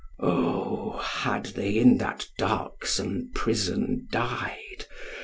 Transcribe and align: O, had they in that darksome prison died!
O, 0.19 0.93
had 0.97 1.45
they 1.55 1.77
in 1.77 1.99
that 1.99 2.25
darksome 2.39 3.29
prison 3.35 4.07
died! 4.11 4.87